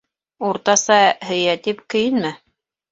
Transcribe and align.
Уртаса 0.47 0.97
һөйә 1.29 1.57
тип, 1.69 1.87
көйөнмә. 1.97 2.37